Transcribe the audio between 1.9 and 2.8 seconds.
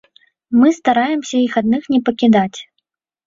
не пакідаць.